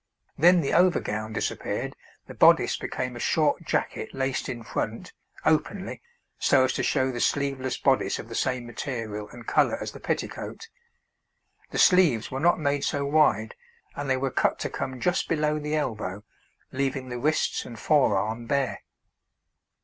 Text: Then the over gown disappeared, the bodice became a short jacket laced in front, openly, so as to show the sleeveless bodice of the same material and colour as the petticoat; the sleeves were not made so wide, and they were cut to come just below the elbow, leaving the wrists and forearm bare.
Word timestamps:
Then 0.35 0.61
the 0.61 0.73
over 0.73 0.99
gown 0.99 1.31
disappeared, 1.31 1.95
the 2.25 2.33
bodice 2.33 2.75
became 2.75 3.15
a 3.15 3.19
short 3.19 3.63
jacket 3.63 4.15
laced 4.15 4.49
in 4.49 4.63
front, 4.63 5.13
openly, 5.45 6.01
so 6.39 6.63
as 6.63 6.73
to 6.73 6.81
show 6.81 7.11
the 7.11 7.21
sleeveless 7.21 7.77
bodice 7.77 8.17
of 8.17 8.27
the 8.27 8.33
same 8.33 8.65
material 8.65 9.29
and 9.29 9.45
colour 9.45 9.77
as 9.79 9.91
the 9.91 9.99
petticoat; 9.99 10.69
the 11.69 11.77
sleeves 11.77 12.31
were 12.31 12.39
not 12.39 12.59
made 12.59 12.83
so 12.83 13.05
wide, 13.05 13.53
and 13.95 14.09
they 14.09 14.17
were 14.17 14.31
cut 14.31 14.57
to 14.61 14.71
come 14.71 14.99
just 14.99 15.29
below 15.29 15.59
the 15.59 15.75
elbow, 15.75 16.23
leaving 16.71 17.09
the 17.09 17.19
wrists 17.19 17.63
and 17.63 17.77
forearm 17.77 18.47
bare. 18.47 18.79